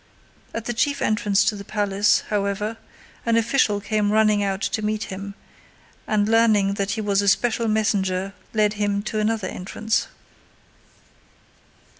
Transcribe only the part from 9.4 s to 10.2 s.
entrance.